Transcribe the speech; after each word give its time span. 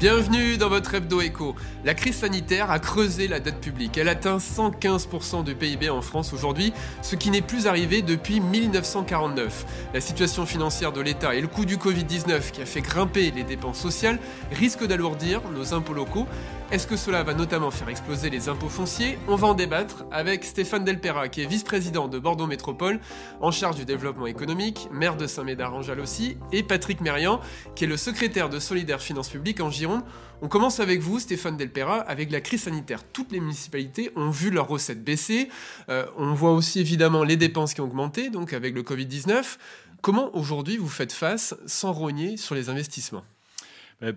Bienvenue 0.00 0.56
dans 0.56 0.70
votre 0.70 0.94
hebdo 0.94 1.20
écho. 1.20 1.54
La 1.84 1.92
crise 1.92 2.16
sanitaire 2.16 2.70
a 2.70 2.78
creusé 2.78 3.28
la 3.28 3.38
dette 3.38 3.60
publique. 3.60 3.98
Elle 3.98 4.08
atteint 4.08 4.38
115% 4.38 5.44
du 5.44 5.54
PIB 5.54 5.90
en 5.90 6.00
France 6.00 6.32
aujourd'hui, 6.32 6.72
ce 7.02 7.16
qui 7.16 7.30
n'est 7.30 7.42
plus 7.42 7.66
arrivé 7.66 8.00
depuis 8.00 8.40
1949. 8.40 9.66
La 9.92 10.00
situation 10.00 10.46
financière 10.46 10.92
de 10.92 11.02
l'État 11.02 11.34
et 11.34 11.42
le 11.42 11.48
coût 11.48 11.66
du 11.66 11.76
Covid-19 11.76 12.50
qui 12.50 12.62
a 12.62 12.64
fait 12.64 12.80
grimper 12.80 13.30
les 13.30 13.44
dépenses 13.44 13.78
sociales 13.78 14.18
risquent 14.50 14.86
d'alourdir 14.86 15.42
nos 15.54 15.74
impôts 15.74 15.92
locaux. 15.92 16.26
Est-ce 16.70 16.86
que 16.86 16.94
cela 16.94 17.24
va 17.24 17.34
notamment 17.34 17.72
faire 17.72 17.88
exploser 17.88 18.30
les 18.30 18.48
impôts 18.48 18.68
fonciers? 18.68 19.18
On 19.26 19.34
va 19.34 19.48
en 19.48 19.54
débattre 19.54 20.04
avec 20.12 20.44
Stéphane 20.44 20.84
Delpera, 20.84 21.28
qui 21.28 21.42
est 21.42 21.46
vice-président 21.46 22.06
de 22.06 22.20
Bordeaux 22.20 22.46
Métropole, 22.46 23.00
en 23.40 23.50
charge 23.50 23.74
du 23.74 23.84
développement 23.84 24.28
économique, 24.28 24.88
maire 24.92 25.16
de 25.16 25.26
Saint-Médard-en-Jalles 25.26 25.98
aussi, 25.98 26.36
et 26.52 26.62
Patrick 26.62 27.00
Mérian, 27.00 27.40
qui 27.74 27.82
est 27.82 27.86
le 27.88 27.96
secrétaire 27.96 28.48
de 28.48 28.60
Solidaire 28.60 29.02
Finances 29.02 29.30
Publiques 29.30 29.60
en 29.60 29.68
Gironde. 29.68 30.02
On 30.42 30.48
commence 30.48 30.78
avec 30.78 31.00
vous, 31.00 31.18
Stéphane 31.18 31.56
Delpera, 31.56 31.98
avec 32.02 32.30
la 32.30 32.40
crise 32.40 32.62
sanitaire. 32.62 33.02
Toutes 33.02 33.32
les 33.32 33.40
municipalités 33.40 34.12
ont 34.14 34.30
vu 34.30 34.50
leurs 34.50 34.68
recettes 34.68 35.02
baisser. 35.02 35.48
Euh, 35.88 36.06
on 36.16 36.34
voit 36.34 36.52
aussi 36.52 36.78
évidemment 36.78 37.24
les 37.24 37.36
dépenses 37.36 37.74
qui 37.74 37.80
ont 37.80 37.86
augmenté, 37.86 38.30
donc 38.30 38.52
avec 38.52 38.76
le 38.76 38.84
Covid-19. 38.84 39.56
Comment 40.02 40.32
aujourd'hui 40.36 40.76
vous 40.76 40.88
faites 40.88 41.12
face 41.12 41.56
sans 41.66 41.92
rogner 41.92 42.36
sur 42.36 42.54
les 42.54 42.68
investissements? 42.68 43.24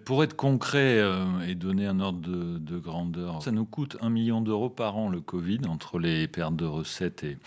Pour 0.05 0.23
être 0.23 0.35
concret 0.35 0.97
euh, 0.97 1.25
et 1.45 1.55
donner 1.55 1.85
un 1.85 1.99
ordre 1.99 2.21
de, 2.21 2.77
grandeur, 2.77 3.43
ça 3.43 3.51
nous 3.51 3.65
coûte 3.65 3.97
un 4.01 4.09
million 4.09 4.39
d'euros 4.39 4.69
par 4.69 4.97
an 4.97 5.09
le 5.09 5.19
Covid 5.19 5.59
entre 5.67 5.99
les 5.99 6.27
pertes 6.27 6.55
de 6.55 6.65
recettes 6.65 7.23
et 7.23 7.37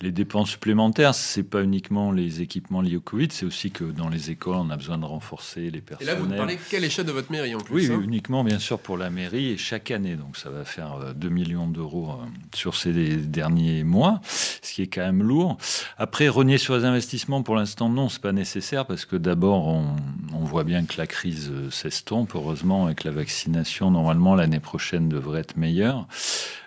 les 0.00 0.10
dépenses 0.10 0.50
supplémentaires. 0.50 1.14
C'est 1.14 1.44
pas 1.44 1.62
uniquement 1.62 2.10
les 2.10 2.42
équipements 2.42 2.80
liés 2.80 2.96
au 2.96 3.00
Covid, 3.00 3.28
c'est 3.30 3.46
aussi 3.46 3.70
que 3.70 3.84
dans 3.84 4.08
les 4.08 4.30
écoles, 4.30 4.56
on 4.56 4.70
a 4.70 4.76
besoin 4.76 4.98
de 4.98 5.04
renforcer 5.04 5.70
les 5.70 5.80
personnels. 5.80 6.16
Et 6.16 6.20
là, 6.20 6.26
vous 6.26 6.34
parlez 6.34 6.58
quelle 6.68 6.84
échelle 6.84 7.06
de 7.06 7.12
votre 7.12 7.30
mairie 7.30 7.54
en 7.54 7.60
plus 7.60 7.88
Oui, 7.88 7.94
hein 7.94 8.00
uniquement 8.02 8.42
bien 8.42 8.58
sûr 8.58 8.80
pour 8.80 8.96
la 8.96 9.10
mairie 9.10 9.50
et 9.50 9.56
chaque 9.56 9.92
année. 9.92 10.16
Donc 10.16 10.36
ça 10.36 10.50
va 10.50 10.64
faire 10.64 11.14
2 11.14 11.26
euh, 11.26 11.30
millions 11.30 11.68
d'euros 11.68 12.18
sur 12.54 12.74
ces 12.74 12.92
derniers 12.92 13.84
mois, 13.84 14.20
ce 14.24 14.72
qui 14.72 14.82
est 14.82 14.88
quand 14.88 15.02
même 15.02 15.22
lourd. 15.22 15.58
Après, 15.96 16.28
renier 16.28 16.58
sur 16.58 16.76
les 16.76 16.84
investissements, 16.84 17.42
pour 17.42 17.54
l'instant, 17.54 17.88
non, 17.88 18.08
c'est 18.08 18.22
pas 18.22 18.32
nécessaire 18.32 18.84
parce 18.84 19.04
que 19.04 19.14
d'abord, 19.14 19.68
on, 19.68 19.96
on 20.34 20.44
voit 20.44 20.64
bien 20.64 20.84
que 20.84 20.98
la 20.98 21.06
crise 21.06 21.52
s'estompe, 21.90 22.34
heureusement, 22.34 22.86
avec 22.86 23.04
la 23.04 23.10
vaccination. 23.10 23.90
Normalement, 23.90 24.34
l'année 24.34 24.60
prochaine 24.60 25.08
devrait 25.08 25.40
être 25.40 25.56
meilleure. 25.56 26.06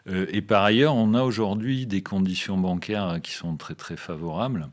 Euh, 0.10 0.26
et 0.30 0.42
par 0.42 0.64
ailleurs, 0.64 0.96
on 0.96 1.14
a 1.14 1.24
aujourd'hui 1.24 1.86
des 1.86 2.02
conditions 2.02 2.58
bancaires 2.58 3.20
qui 3.22 3.32
sont 3.32 3.56
très 3.58 3.76
très 3.76 3.98
favorables, 3.98 4.70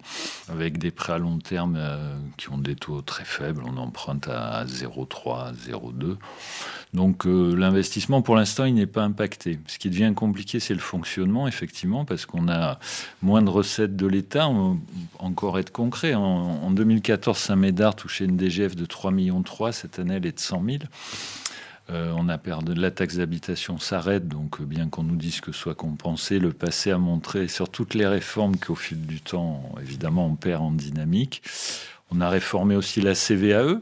avec 0.49 0.79
des 0.79 0.91
prêts 0.91 1.15
à 1.15 1.19
long 1.19 1.39
terme 1.39 1.77
euh, 1.77 2.17
qui 2.37 2.51
ont 2.51 2.59
des 2.59 2.77
taux 2.77 3.01
très 3.03 3.25
faibles. 3.25 3.63
On 3.67 3.77
emprunte 3.77 4.29
à 4.29 4.65
0,3, 4.65 5.53
0,2. 5.55 6.17
Donc 6.93 7.27
euh, 7.27 7.57
l'investissement, 7.57 8.23
pour 8.23 8.37
l'instant, 8.37 8.65
il 8.65 8.75
n'est 8.75 8.87
pas 8.87 9.03
impacté. 9.03 9.59
Ce 9.67 9.79
qui 9.79 9.91
devient 9.91 10.13
compliqué, 10.15 10.61
c'est 10.61 10.75
le 10.75 10.81
fonctionnement, 10.81 11.49
effectivement, 11.49 12.05
parce 12.05 12.27
qu'on 12.27 12.49
a 12.49 12.79
moins 13.21 13.43
de 13.43 13.51
recettes 13.51 13.97
de 13.97 14.07
l'État. 14.07 14.49
Encore 15.19 15.59
être 15.59 15.73
concret, 15.73 16.15
en, 16.15 16.71
2014, 16.71 17.37
Saint-Médard 17.37 17.97
touchait 17.97 18.25
une 18.25 18.37
DGF 18.37 18.77
de 18.77 18.87
3,3 18.87 19.13
millions. 19.13 19.43
Cette 19.73 19.99
année, 19.99 20.15
elle 20.15 20.27
est 20.27 20.37
de 20.37 20.41
100 20.41 20.63
000. 20.65 20.79
Euh, 21.91 22.15
on 22.17 22.29
a 22.29 22.39
perdu 22.39 22.73
la 22.75 22.91
taxe 22.91 23.17
d'habitation 23.17 23.79
s'arrête, 23.79 24.27
donc 24.27 24.61
euh, 24.61 24.65
bien 24.65 24.89
qu'on 24.89 25.03
nous 25.03 25.17
dise 25.17 25.41
que 25.41 25.53
ce 25.53 25.59
soit 25.59 25.75
compensé, 25.75 26.39
le 26.39 26.53
passé 26.53 26.91
a 26.91 26.99
montré 26.99 27.47
sur 27.47 27.69
toutes 27.69 27.93
les 27.93 28.07
réformes 28.07 28.57
qu'au 28.57 28.75
fil 28.75 29.07
du 29.07 29.21
temps, 29.21 29.63
évidemment, 29.83 30.27
on 30.27 30.35
perd 30.35 30.63
en 30.63 30.71
dynamique. 30.71 31.43
On 32.11 32.23
a 32.23 32.31
réformé 32.31 32.75
aussi 32.75 33.03
la 33.03 33.15
CVAE, 33.15 33.81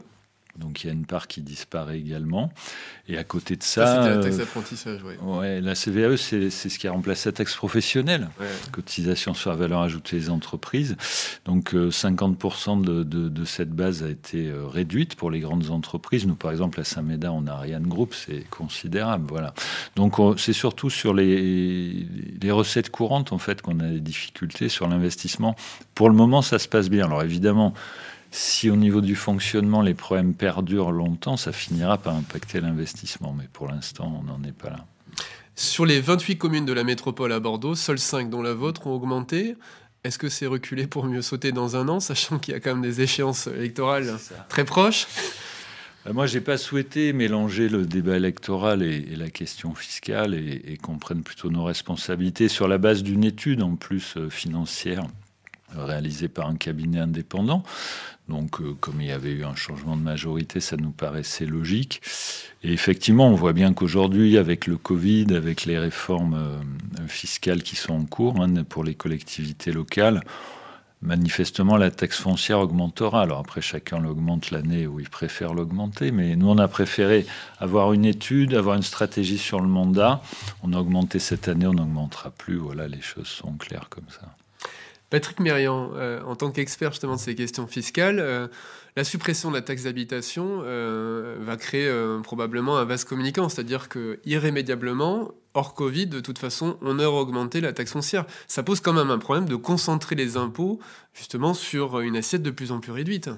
donc 0.57 0.83
il 0.83 0.87
y 0.87 0.89
a 0.91 0.93
une 0.93 1.05
part 1.05 1.27
qui 1.27 1.41
disparaît 1.41 1.97
également. 1.97 2.51
Et 3.07 3.17
à 3.17 3.23
côté 3.23 3.55
de 3.55 3.63
ça. 3.63 3.85
ça 3.85 4.09
la 4.09 4.17
taxe 4.21 4.37
d'apprentissage, 4.37 5.01
oui. 5.03 5.13
Ouais, 5.21 5.59
la 5.61 5.73
CVAE, 5.73 6.15
c'est 6.15 6.49
ce 6.51 6.79
qui 6.79 6.87
a 6.87 6.91
remplacé 6.91 7.29
la 7.29 7.33
taxe 7.33 7.55
professionnelle, 7.55 8.29
cotisation 8.71 9.33
sur 9.33 9.49
la 9.49 9.55
valeur 9.55 9.81
ajoutée 9.81 10.17
des 10.17 10.29
entreprises. 10.29 10.95
Donc 11.45 11.73
50% 11.73 12.87
euh, 12.87 13.03
de, 13.03 13.29
de, 13.29 13.45
cette 13.45 13.71
base 13.71 14.03
a 14.03 14.09
été 14.09 14.47
euh, 14.47 14.67
réduite 14.67 15.15
pour 15.15 15.31
les 15.31 15.39
grandes 15.39 15.71
entreprises. 15.71 16.27
Nous, 16.27 16.35
par 16.35 16.51
exemple, 16.51 16.79
à 16.79 16.83
Saint-Médard, 16.83 17.33
on 17.33 17.47
a 17.47 17.51
Ariane 17.51 17.87
Group, 17.87 18.13
c'est 18.13 18.47
considérable. 18.49 19.25
Voilà. 19.29 19.53
Donc 19.95 20.17
c'est 20.37 20.53
surtout 20.53 20.89
sur 20.89 21.13
les, 21.13 22.05
les 22.41 22.51
recettes 22.51 22.91
courantes, 22.91 23.33
en 23.33 23.39
fait, 23.39 23.61
qu'on 23.61 23.79
a 23.79 23.87
des 23.87 23.99
difficultés 23.99 24.69
sur 24.69 24.87
l'investissement. 24.87 25.55
Pour 25.95 26.09
le 26.09 26.15
moment, 26.15 26.41
ça 26.41 26.59
se 26.59 26.67
passe 26.67 26.89
bien. 26.89 27.05
Alors 27.05 27.23
évidemment, 27.23 27.73
si 28.35 28.71
au 28.71 28.75
niveau 28.75 28.99
du 29.01 29.15
fonctionnement, 29.15 29.83
les 29.83 29.93
problèmes 29.93 30.33
perdurent 30.33 30.91
longtemps, 30.91 31.37
ça 31.37 31.51
finira 31.51 31.99
par 31.99 32.15
impacter 32.15 32.61
l'investissement. 32.61 33.31
Mais 33.37 33.47
pour 33.53 33.67
l'instant, 33.67 34.19
on 34.19 34.23
n'en 34.23 34.43
est 34.43 34.57
pas 34.57 34.71
là. 34.71 34.85
Sur 35.55 35.85
les 35.85 36.01
28 36.01 36.39
communes 36.39 36.65
de 36.65 36.73
la 36.73 36.83
métropole 36.83 37.31
à 37.31 37.39
Bordeaux, 37.39 37.75
seules 37.75 37.99
5 37.99 38.31
dont 38.31 38.41
la 38.41 38.55
vôtre 38.55 38.87
ont 38.87 38.95
augmenté. 38.95 39.55
Est-ce 40.03 40.17
que 40.17 40.29
c'est 40.29 40.47
reculé 40.47 40.87
pour 40.87 41.05
mieux 41.05 41.21
sauter 41.21 41.51
dans 41.51 41.77
un 41.77 41.87
an, 41.89 41.99
sachant 41.99 42.39
qu'il 42.39 42.55
y 42.55 42.57
a 42.57 42.59
quand 42.59 42.71
même 42.71 42.81
des 42.81 43.01
échéances 43.01 43.45
électorales 43.45 44.17
très 44.49 44.65
proches? 44.65 45.05
Euh, 46.07 46.13
moi, 46.13 46.25
j'ai 46.25 46.41
pas 46.41 46.57
souhaité 46.57 47.13
mélanger 47.13 47.69
le 47.69 47.85
débat 47.85 48.17
électoral 48.17 48.81
et, 48.81 49.15
la 49.15 49.29
question 49.29 49.75
fiscale 49.75 50.33
et, 50.33 50.73
et 50.73 50.77
qu'on 50.77 50.97
prenne 50.97 51.21
plutôt 51.21 51.51
nos 51.51 51.63
responsabilités 51.63 52.47
sur 52.47 52.67
la 52.67 52.79
base 52.79 53.03
d'une 53.03 53.23
étude 53.23 53.61
en 53.61 53.75
plus 53.75 54.17
euh, 54.17 54.31
financière 54.31 55.03
réalisé 55.75 56.27
par 56.27 56.47
un 56.47 56.55
cabinet 56.55 56.99
indépendant. 56.99 57.63
Donc, 58.29 58.61
euh, 58.61 58.73
comme 58.79 59.01
il 59.01 59.07
y 59.07 59.11
avait 59.11 59.31
eu 59.31 59.43
un 59.43 59.55
changement 59.55 59.97
de 59.97 60.01
majorité, 60.01 60.59
ça 60.59 60.77
nous 60.77 60.91
paraissait 60.91 61.45
logique. 61.45 62.01
Et 62.63 62.71
effectivement, 62.71 63.27
on 63.27 63.35
voit 63.35 63.53
bien 63.53 63.73
qu'aujourd'hui, 63.73 64.37
avec 64.37 64.65
le 64.65 64.77
Covid, 64.77 65.27
avec 65.35 65.65
les 65.65 65.77
réformes 65.77 66.35
euh, 66.35 67.07
fiscales 67.07 67.63
qui 67.63 67.75
sont 67.75 67.93
en 67.93 68.05
cours 68.05 68.41
hein, 68.41 68.63
pour 68.63 68.85
les 68.85 68.95
collectivités 68.95 69.73
locales, 69.73 70.21
manifestement, 71.01 71.75
la 71.75 71.91
taxe 71.91 72.19
foncière 72.19 72.59
augmentera. 72.59 73.23
Alors 73.23 73.39
après, 73.39 73.59
chacun 73.59 73.99
l'augmente 73.99 74.51
l'année 74.51 74.87
où 74.87 75.01
il 75.01 75.09
préfère 75.09 75.53
l'augmenter, 75.53 76.11
mais 76.11 76.37
nous, 76.37 76.47
on 76.47 76.57
a 76.57 76.69
préféré 76.69 77.25
avoir 77.59 77.91
une 77.91 78.05
étude, 78.05 78.53
avoir 78.53 78.77
une 78.77 78.83
stratégie 78.83 79.37
sur 79.37 79.59
le 79.59 79.67
mandat. 79.67 80.21
On 80.63 80.71
a 80.71 80.79
augmenté 80.79 81.19
cette 81.19 81.49
année, 81.49 81.67
on 81.67 81.73
n'augmentera 81.73 82.29
plus. 82.31 82.55
Voilà, 82.55 82.87
les 82.87 83.01
choses 83.01 83.27
sont 83.27 83.51
claires 83.53 83.89
comme 83.89 84.07
ça. 84.07 84.33
Patrick 85.13 85.39
Mérian, 85.39 85.91
euh, 85.93 86.23
en 86.23 86.35
tant 86.35 86.49
qu'expert 86.49 86.89
justement 86.89 87.17
de 87.17 87.19
ces 87.19 87.35
questions 87.35 87.67
fiscales, 87.67 88.17
euh, 88.19 88.47
la 88.95 89.03
suppression 89.03 89.51
de 89.51 89.55
la 89.55 89.61
taxe 89.61 89.83
d'habitation 89.83 90.63
euh, 90.63 91.37
va 91.39 91.55
créer 91.55 91.87
probablement 92.23 92.79
un 92.79 92.83
vaste 92.83 93.07
communicant, 93.07 93.47
c'est-à-dire 93.47 93.89
que 93.89 94.19
irrémédiablement, 94.25 95.29
hors 95.53 95.75
Covid, 95.75 96.07
de 96.07 96.19
toute 96.19 96.39
façon, 96.39 96.77
on 96.81 96.97
aurait 96.97 97.21
augmenté 97.21 97.61
la 97.61 97.73
taxe 97.73 97.91
foncière. 97.91 98.25
Ça 98.47 98.63
pose 98.63 98.79
quand 98.79 98.93
même 98.93 99.11
un 99.11 99.19
problème 99.19 99.45
de 99.47 99.55
concentrer 99.55 100.15
les 100.15 100.35
impôts 100.35 100.79
justement 101.13 101.53
sur 101.53 101.99
une 101.99 102.15
assiette 102.15 102.41
de 102.41 102.49
plus 102.49 102.71
en 102.71 102.79
plus 102.79 102.91
réduite. 102.91 103.29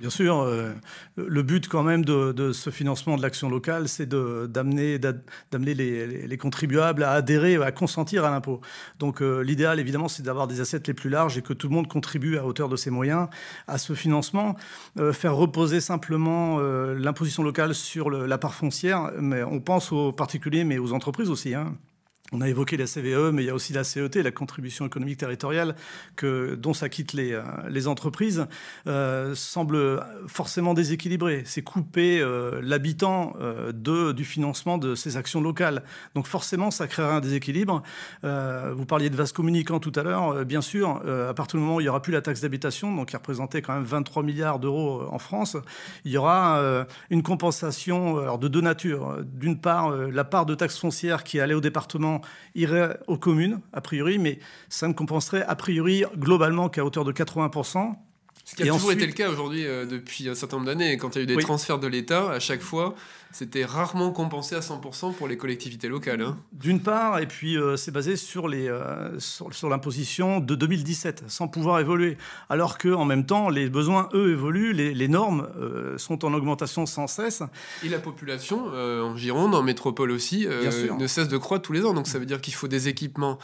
Bien 0.00 0.08
sûr, 0.08 0.40
euh, 0.40 0.72
le 1.16 1.42
but 1.42 1.68
quand 1.68 1.82
même 1.82 2.06
de, 2.06 2.52
ce 2.52 2.70
financement 2.70 3.18
de 3.18 3.22
l'action 3.22 3.50
locale, 3.50 3.86
c'est 3.86 4.08
d'amener 4.08 4.98
les, 5.52 6.38
contribuables 6.38 7.02
à 7.02 7.10
adhérer, 7.10 7.56
à 7.56 7.70
consentir 7.70 8.24
à 8.24 8.30
l'impôt. 8.30 8.62
Donc 8.98 9.20
euh, 9.20 9.42
l'idéal, 9.42 9.78
évidemment, 9.78 10.08
c'est 10.08 10.22
d'avoir 10.22 10.46
des 10.46 10.62
assiettes 10.62 10.88
les 10.88 10.94
plus 10.94 11.10
larges 11.10 11.36
et 11.36 11.42
que 11.42 11.52
tout 11.52 11.68
le 11.68 11.74
monde 11.74 11.86
contribue 11.86 12.38
à 12.38 12.46
hauteur 12.46 12.70
de 12.70 12.76
ses 12.76 12.88
moyens 12.88 13.28
à 13.66 13.76
ce 13.76 13.92
financement. 13.92 14.56
Euh, 14.98 15.12
faire 15.12 15.36
reposer 15.36 15.82
simplement 15.82 16.58
l'imposition 16.60 17.42
locale 17.42 17.74
sur 17.74 18.08
la 18.08 18.38
part 18.38 18.54
foncière, 18.54 19.12
mais 19.20 19.42
on 19.42 19.60
pense 19.60 19.92
aux 19.92 20.12
particuliers, 20.12 20.64
mais 20.64 20.78
aux 20.78 20.94
entreprises 20.94 21.28
aussi. 21.28 21.54
Hein. 21.54 21.74
On 22.32 22.40
a 22.40 22.48
évoqué 22.48 22.76
la 22.76 22.86
CVE, 22.86 23.32
mais 23.32 23.42
il 23.42 23.46
y 23.46 23.50
a 23.50 23.54
aussi 23.54 23.72
la 23.72 23.82
CET, 23.82 24.22
la 24.22 24.30
contribution 24.30 24.86
économique 24.86 25.18
territoriale, 25.18 25.74
que, 26.14 26.54
dont 26.54 26.72
s'acquittent 26.72 27.12
les, 27.12 27.32
euh, 27.32 27.42
les 27.68 27.88
entreprises, 27.88 28.46
euh, 28.86 29.34
semble 29.34 30.00
forcément 30.28 30.72
déséquilibré. 30.72 31.42
C'est 31.44 31.62
couper 31.62 32.20
euh, 32.20 32.60
l'habitant 32.62 33.34
de, 33.72 34.12
du 34.12 34.24
financement 34.24 34.78
de 34.78 34.94
ces 34.94 35.16
actions 35.16 35.40
locales. 35.40 35.82
Donc 36.14 36.26
forcément, 36.26 36.70
ça 36.70 36.86
créera 36.86 37.16
un 37.16 37.20
déséquilibre. 37.20 37.82
vous 38.22 38.86
parliez 38.86 39.10
de 39.10 39.16
vases 39.16 39.32
communicants 39.32 39.80
tout 39.80 39.92
à 39.96 40.02
l'heure. 40.02 40.44
bien 40.44 40.60
sûr, 40.60 41.02
à 41.28 41.34
partir 41.34 41.58
du 41.58 41.64
moment 41.64 41.76
où 41.76 41.80
il 41.80 41.84
n'y 41.84 41.88
aura 41.88 42.02
plus 42.02 42.12
la 42.12 42.22
taxe 42.22 42.40
d'habitation, 42.40 42.94
donc 42.94 43.08
qui 43.08 43.16
représentait 43.16 43.62
quand 43.62 43.74
même 43.74 43.84
23 43.84 44.22
milliards 44.22 44.58
d'euros 44.58 45.02
en 45.10 45.18
France, 45.18 45.56
il 46.04 46.12
y 46.12 46.16
aura 46.16 46.86
une 47.10 47.22
compensation 47.22 48.18
alors, 48.18 48.38
de 48.38 48.48
deux 48.48 48.60
natures. 48.60 49.18
D'une 49.24 49.60
part, 49.60 49.90
la 49.90 50.24
part 50.24 50.46
de 50.46 50.54
taxe 50.54 50.78
foncière 50.78 51.24
qui 51.24 51.40
allait 51.40 51.54
au 51.54 51.60
département 51.60 52.19
irait 52.54 52.98
aux 53.06 53.18
communes, 53.18 53.60
a 53.72 53.80
priori, 53.80 54.18
mais 54.18 54.38
ça 54.68 54.88
ne 54.88 54.92
compenserait 54.92 55.42
a 55.42 55.54
priori 55.54 56.04
globalement 56.16 56.68
qu'à 56.68 56.84
hauteur 56.84 57.04
de 57.04 57.12
80%. 57.12 57.94
Ce 58.44 58.56
qui 58.56 58.68
a 58.68 58.72
toujours 58.72 58.92
été 58.92 59.06
le 59.06 59.12
cas 59.12 59.30
aujourd'hui 59.30 59.64
euh, 59.64 59.86
depuis 59.86 60.28
un 60.28 60.34
certain 60.34 60.56
nombre 60.56 60.66
d'années. 60.66 60.96
Quand 60.96 61.14
il 61.14 61.18
y 61.18 61.20
a 61.20 61.22
eu 61.22 61.26
des 61.26 61.36
transferts 61.36 61.78
de 61.78 61.86
l'État, 61.86 62.30
à 62.30 62.40
chaque 62.40 62.62
fois, 62.62 62.94
c'était 63.32 63.64
rarement 63.64 64.10
compensé 64.10 64.56
à 64.56 64.60
100% 64.60 65.14
pour 65.14 65.28
les 65.28 65.36
collectivités 65.36 65.88
locales. 65.88 66.20
Hein. 66.20 66.38
D'une 66.52 66.80
part, 66.80 67.20
et 67.20 67.26
puis 67.26 67.56
euh, 67.56 67.76
c'est 67.76 67.92
basé 67.92 68.16
sur, 68.16 68.48
les, 68.48 68.68
euh, 68.68 69.18
sur, 69.20 69.68
l'imposition 69.68 70.40
de 70.40 70.54
2017, 70.56 71.24
sans 71.28 71.46
pouvoir 71.46 71.78
évoluer. 71.78 72.16
Alors 72.48 72.76
qu'en 72.76 73.04
même 73.04 73.26
temps, 73.26 73.48
les 73.48 73.68
besoins, 73.68 74.08
eux, 74.14 74.32
évoluent, 74.32 74.72
les, 74.72 75.08
normes 75.08 75.48
euh, 75.58 75.96
sont 75.96 76.24
en 76.24 76.34
augmentation 76.34 76.86
sans 76.86 77.06
cesse. 77.06 77.42
Et 77.84 77.88
la 77.88 78.00
population, 78.00 78.66
en 78.66 79.16
Gironde, 79.16 79.54
en 79.54 79.62
métropole 79.62 80.10
aussi, 80.10 80.46
ne 80.46 81.06
cesse 81.06 81.28
de 81.28 81.38
croître 81.38 81.62
tous 81.62 81.72
les 81.72 81.84
ans. 81.84 81.94
Donc 81.94 82.08
ça 82.08 82.18
veut 82.18 82.26
dire 82.26 82.40
qu'il 82.40 82.54
faut 82.54 82.68
des 82.68 82.88
équipements 82.88 83.38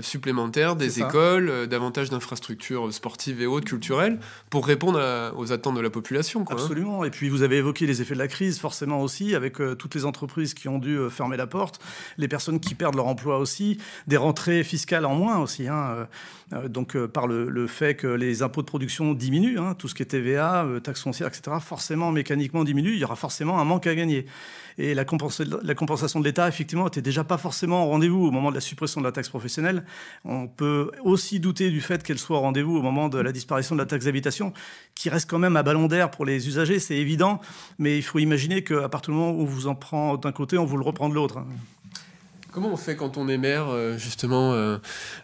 supplémentaires, 0.00 0.76
des 0.76 1.00
écoles, 1.00 1.66
davantage 1.66 2.10
d'infrastructures 2.10 2.92
sportives 2.92 3.40
et 3.40 3.46
autres, 3.46 3.66
culturelles, 3.66 4.20
pour 4.50 4.66
répondre 4.66 5.32
aux 5.36 5.52
attentes 5.52 5.76
de 5.76 5.80
la 5.80 5.90
population. 5.90 6.44
Quoi, 6.44 6.56
hein. 6.56 6.60
Absolument. 6.60 7.04
Et 7.04 7.10
puis 7.10 7.28
vous 7.28 7.42
avez 7.42 7.56
évoqué 7.56 7.86
les 7.86 8.02
effets 8.02 8.14
de 8.14 8.18
la 8.18 8.28
crise, 8.28 8.58
forcément 8.58 9.02
aussi 9.02 9.27
avec 9.34 9.60
euh, 9.60 9.74
toutes 9.74 9.94
les 9.94 10.04
entreprises 10.04 10.54
qui 10.54 10.68
ont 10.68 10.78
dû 10.78 10.96
euh, 10.96 11.10
fermer 11.10 11.36
la 11.36 11.46
porte, 11.46 11.80
les 12.16 12.28
personnes 12.28 12.60
qui 12.60 12.74
perdent 12.74 12.96
leur 12.96 13.06
emploi 13.06 13.38
aussi, 13.38 13.78
des 14.06 14.16
rentrées 14.16 14.64
fiscales 14.64 15.04
en 15.04 15.14
moins 15.14 15.38
aussi. 15.38 15.68
Hein, 15.68 16.08
euh, 16.52 16.68
donc 16.68 16.96
par 17.06 17.26
le, 17.26 17.66
fait 17.66 17.94
que 17.94 18.06
les 18.06 18.42
impôts 18.42 18.62
de 18.62 18.66
production 18.66 19.12
diminuent, 19.12 19.58
hein, 19.58 19.74
tout 19.74 19.88
ce 19.88 19.94
qui 19.94 20.02
est 20.02 20.06
TVA, 20.06 20.66
taxes 20.82 21.02
foncières, 21.02 21.28
etc., 21.28 21.56
forcément, 21.60 22.10
mécaniquement 22.12 22.64
diminue, 22.64 22.92
il 22.92 22.98
y 22.98 23.04
aura 23.04 23.16
forcément 23.16 23.60
un 23.60 23.64
manque 23.64 23.86
à 23.86 23.94
gagner. 23.94 24.26
Et 24.78 24.94
la, 24.94 25.04
compensation 25.04 26.20
de 26.20 26.24
l'État, 26.24 26.46
effectivement, 26.46 26.84
n'était 26.84 27.02
déjà 27.02 27.24
pas 27.24 27.36
forcément 27.36 27.84
au 27.84 27.88
rendez-vous 27.88 28.24
au 28.24 28.30
moment 28.30 28.50
de 28.50 28.54
la 28.54 28.60
suppression 28.60 29.00
de 29.00 29.06
la 29.06 29.10
taxe 29.10 29.28
professionnelle. 29.28 29.82
On 30.24 30.46
peut 30.46 30.92
aussi 31.02 31.40
douter 31.40 31.70
du 31.70 31.80
fait 31.80 32.04
qu'elle 32.04 32.18
soit 32.18 32.36
au 32.36 32.40
rendez-vous 32.40 32.76
au 32.76 32.82
moment 32.82 33.08
de 33.08 33.18
la 33.18 33.32
disparition 33.32 33.74
de 33.74 33.80
la 33.80 33.86
taxe 33.86 34.04
d'habitation, 34.04 34.52
qui 34.94 35.10
reste 35.10 35.28
quand 35.28 35.40
même 35.40 35.56
à 35.56 35.64
ballon 35.64 35.88
d'air 35.88 36.12
pour 36.12 36.24
les 36.24 36.46
usagers, 36.46 36.78
c'est 36.78 36.94
évident. 36.94 37.40
Mais 37.80 37.98
il 37.98 38.02
faut 38.02 38.20
imaginer 38.20 38.62
qu'à 38.62 38.88
partir 38.88 39.10
du 39.10 39.16
moment 39.16 39.17
où 39.18 39.42
on 39.42 39.44
vous 39.44 39.66
en 39.66 39.74
prend 39.74 40.16
d'un 40.16 40.32
côté, 40.32 40.58
on 40.58 40.64
vous 40.64 40.76
le 40.76 40.84
reprend 40.84 41.08
de 41.08 41.14
l'autre. 41.14 41.42
Comment 42.50 42.72
on 42.72 42.76
fait 42.76 42.96
quand 42.96 43.18
on 43.18 43.28
est 43.28 43.36
maire, 43.36 43.68
euh, 43.68 43.98
justement, 43.98 44.52
euh, 44.52 44.78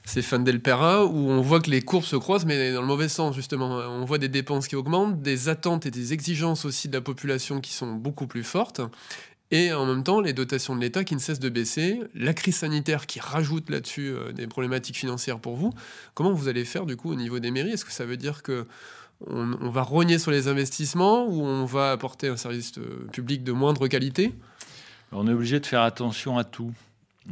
c'est 0.05 0.43
d'Elpera, 0.43 1.07
où 1.07 1.31
on 1.31 1.41
voit 1.41 1.61
que 1.61 1.71
les 1.71 1.81
courbes 1.81 2.05
se 2.05 2.17
croisent, 2.17 2.45
mais 2.45 2.73
dans 2.73 2.83
le 2.83 2.87
mauvais 2.87 3.09
sens, 3.09 3.35
justement. 3.35 3.79
On 3.79 4.05
voit 4.05 4.19
des 4.19 4.29
dépenses 4.29 4.69
qui 4.69 4.77
augmentent, 4.77 5.23
des 5.23 5.49
attentes 5.49 5.87
et 5.87 5.91
des 5.91 6.13
exigences 6.13 6.65
aussi 6.65 6.89
de 6.89 6.95
la 6.95 7.01
population 7.01 7.61
qui 7.61 7.73
sont 7.73 7.95
beaucoup 7.95 8.27
plus 8.27 8.45
fortes. 8.45 8.83
Et 9.51 9.73
en 9.73 9.87
même 9.87 10.03
temps, 10.03 10.21
les 10.21 10.33
dotations 10.33 10.75
de 10.75 10.81
l'État 10.81 11.05
qui 11.05 11.15
ne 11.15 11.21
cessent 11.21 11.39
de 11.39 11.49
baisser, 11.49 12.01
la 12.15 12.35
crise 12.35 12.57
sanitaire 12.57 13.07
qui 13.07 13.21
rajoute 13.21 13.71
là-dessus 13.71 14.09
euh, 14.09 14.33
des 14.33 14.47
problématiques 14.47 14.97
financières 14.97 15.39
pour 15.39 15.55
vous. 15.55 15.73
Comment 16.15 16.33
vous 16.33 16.49
allez 16.49 16.65
faire 16.65 16.87
du 16.87 16.97
coup 16.97 17.13
au 17.13 17.15
niveau 17.15 17.39
des 17.39 17.51
mairies? 17.51 17.71
Est-ce 17.71 17.85
que 17.85 17.93
ça 17.93 18.05
veut 18.05 18.17
dire 18.17 18.43
que 18.43 18.67
on, 19.27 19.71
va 19.71 19.83
rogner 19.83 20.19
sur 20.19 20.31
les 20.31 20.49
investissements 20.49 21.27
ou 21.27 21.43
on 21.43 21.65
va 21.65 21.93
apporter 21.93 22.29
un 22.29 22.37
service 22.37 22.73
euh, 22.79 23.07
public 23.13 23.45
de 23.45 23.53
moindre 23.53 23.89
qualité? 23.89 24.33
On 25.13 25.29
est 25.29 25.33
obligé 25.33 25.61
de 25.61 25.67
faire 25.67 25.83
attention 25.83 26.37
à 26.37 26.45
tout. 26.45 26.73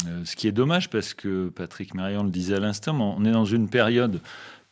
Euh, 0.06 0.24
ce 0.24 0.36
qui 0.36 0.48
est 0.48 0.52
dommage 0.52 0.88
parce 0.88 1.12
que 1.12 1.48
Patrick 1.48 1.94
Marion 1.94 2.24
le 2.24 2.30
disait 2.30 2.54
à 2.54 2.60
l'instant, 2.60 2.98
on 2.98 3.24
est 3.24 3.32
dans 3.32 3.44
une 3.44 3.68
période 3.68 4.20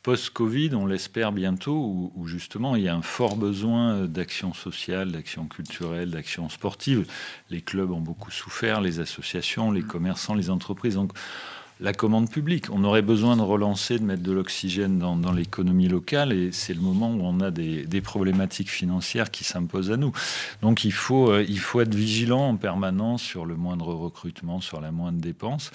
post-Covid, 0.02 0.74
on 0.74 0.86
l'espère 0.86 1.30
bientôt, 1.30 2.10
où, 2.16 2.26
justement 2.26 2.74
il 2.74 2.82
y 2.82 2.88
a 2.88 2.94
un 2.94 3.02
fort 3.02 3.36
besoin 3.36 4.06
d'action 4.06 4.54
sociale, 4.54 5.12
d'action 5.12 5.46
culturelle, 5.46 6.10
d'action 6.10 6.48
sportive. 6.48 7.06
Les 7.50 7.60
clubs 7.60 7.90
ont 7.90 8.00
beaucoup 8.00 8.30
souffert, 8.30 8.80
les 8.80 9.00
associations, 9.00 9.70
les 9.70 9.82
commerçants, 9.82 10.34
les 10.34 10.48
entreprises. 10.48 10.94
Donc 10.94 11.12
la 11.80 11.92
commande 11.92 12.30
publique. 12.30 12.66
On 12.70 12.84
aurait 12.84 13.02
besoin 13.02 13.36
de 13.36 13.42
relancer, 13.42 13.98
de 13.98 14.04
mettre 14.04 14.22
de 14.22 14.32
l'oxygène 14.32 14.98
dans, 14.98 15.32
l'économie 15.32 15.88
locale 15.88 16.32
et 16.32 16.52
c'est 16.52 16.74
le 16.74 16.80
moment 16.80 17.10
où 17.10 17.20
on 17.22 17.40
a 17.40 17.50
des, 17.50 18.00
problématiques 18.00 18.70
financières 18.70 19.30
qui 19.30 19.44
s'imposent 19.44 19.90
à 19.90 19.96
nous. 19.96 20.12
Donc 20.62 20.84
il 20.84 20.92
faut, 20.92 21.30
euh, 21.30 21.44
il 21.46 21.58
faut 21.58 21.80
être 21.80 21.94
vigilant 21.94 22.48
en 22.48 22.56
permanence 22.56 23.22
sur 23.22 23.44
le 23.44 23.54
moindre 23.54 23.94
recrutement, 23.94 24.60
sur 24.60 24.80
la 24.80 24.90
moindre 24.90 25.20
dépense, 25.20 25.70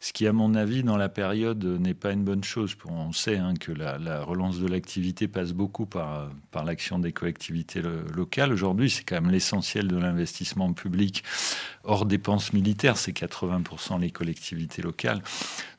ce 0.00 0.12
qui 0.12 0.26
à 0.26 0.32
mon 0.32 0.54
avis 0.54 0.82
dans 0.82 0.96
la 0.96 1.08
période 1.08 1.64
n'est 1.64 1.94
pas 1.94 2.12
une 2.12 2.24
bonne 2.24 2.42
chose. 2.42 2.74
On 2.88 3.12
sait 3.12 3.36
hein, 3.36 3.54
que 3.58 3.72
la, 3.72 4.24
relance 4.24 4.58
de 4.58 4.66
l'activité 4.66 5.28
passe 5.28 5.52
beaucoup 5.52 5.86
par, 5.86 6.30
par 6.50 6.64
l'action 6.64 6.98
des 6.98 7.12
collectivités 7.12 7.82
locales. 8.14 8.52
Aujourd'hui, 8.52 8.90
c'est 8.90 9.04
quand 9.04 9.20
même 9.20 9.30
l'essentiel 9.30 9.86
de 9.86 9.96
l'investissement 9.96 10.72
public 10.72 11.22
hors 11.86 12.04
dépenses 12.04 12.52
militaires, 12.52 12.96
c'est 12.96 13.12
80% 13.12 14.00
les 14.00 14.10
collectivités 14.10 14.82
locales. 14.82 15.22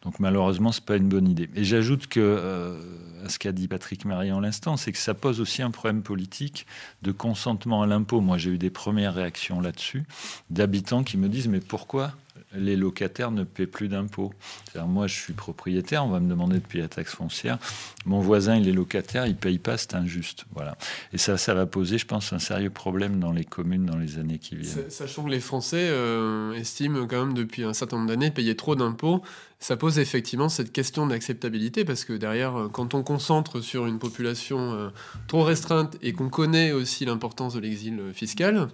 Donc 0.04 0.20
malheureusement, 0.20 0.72
c'est 0.72 0.86
pas 0.86 0.96
une 0.96 1.10
bonne 1.10 1.28
idée. 1.28 1.50
Et 1.56 1.64
j'ajoute 1.64 2.08
que 2.08 2.20
euh, 2.20 2.80
à 3.26 3.30
ce 3.30 3.40
qu'a 3.40 3.52
dit 3.52 3.68
Patrick 3.68 4.06
Marie 4.06 4.32
en 4.32 4.40
l'instant, 4.40 4.78
c'est 4.78 4.92
que 4.92 4.98
ça 4.98 5.14
pose 5.14 5.42
aussi 5.42 5.62
un 5.62 5.72
problème 5.72 6.02
politique 6.02 6.66
de 7.02 7.12
consentement 7.12 7.82
à 7.82 7.88
l'impôt. 7.88 8.22
Moi, 8.22 8.38
j'ai 8.38 8.52
eu 8.52 8.58
des 8.58 8.70
premières 8.70 9.14
réactions 9.14 9.60
là-dessus 9.60 10.04
d'habitants 10.50 11.04
qui 11.04 11.18
me 11.18 11.28
disent 11.28 11.48
mais 11.48 11.60
pourquoi 11.60 12.14
les 12.56 12.76
locataires 12.76 13.32
ne 13.32 13.44
paient 13.44 13.68
plus 13.68 13.90
d'impôts. 13.90 14.34
Moi, 14.76 15.08
je 15.08 15.16
suis 15.16 15.34
propriétaire, 15.34 16.06
on 16.06 16.10
va 16.10 16.20
me 16.20 16.30
demander 16.30 16.56
de 16.56 16.66
payer 16.66 16.84
la 16.84 16.88
taxe 16.88 17.14
foncière. 17.14 17.58
Mon 18.06 18.20
voisin, 18.20 18.56
il 18.56 18.68
est 18.68 18.74
locataire, 18.74 19.26
il 19.26 19.32
ne 19.34 19.38
paye 19.38 19.58
pas, 19.58 19.78
c'est 19.78 19.96
injuste. 19.96 20.46
Voilà. 20.54 20.78
Et 21.14 21.18
ça, 21.18 21.38
ça 21.38 21.54
va 21.54 21.66
poser, 21.66 21.98
je 21.98 22.06
pense, 22.06 22.32
un 22.34 22.40
sérieux 22.40 22.70
problème 22.70 23.20
dans 23.20 23.32
les 23.32 23.44
communes 23.44 23.86
dans 23.86 23.98
les 23.98 24.18
années 24.18 24.40
qui 24.40 24.56
viennent. 24.56 24.90
Sachant 24.90 25.24
que 25.24 25.30
les 25.30 25.40
Français 25.40 25.88
euh, 25.90 26.54
estiment 26.54 27.06
quand 27.08 27.26
même 27.26 27.34
depuis 27.34 27.64
un 27.64 27.74
certain 27.74 27.98
nombre 27.98 28.10
d'années 28.10 28.32
payer 28.32 28.56
trop 28.56 28.76
d'impôts, 28.76 29.22
ça 29.60 29.76
pose 29.76 30.00
effectivement 30.00 30.50
cette 30.50 30.72
question 30.72 31.08
d'acceptabilité 31.08 31.84
parce 31.84 32.06
que 32.06 32.14
derrière, 32.14 32.56
euh, 32.58 32.70
quand 32.70 32.94
on 32.94 33.04
concentre 33.04 33.60
sur 33.60 33.88
une 33.88 34.00
population 34.00 34.74
euh, 34.74 34.90
trop 35.28 35.44
restreinte 35.44 35.98
et 36.02 36.14
qu'on 36.14 36.30
connaît 36.30 36.72
aussi 36.72 37.06
l'importance 37.06 37.56
de 37.56 37.60
l'exil 37.60 38.00
fiscal, 38.14 38.70